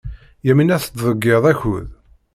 Yamina 0.47 0.77
tettḍeyyiɛ 0.83 1.39
akud. 1.51 1.87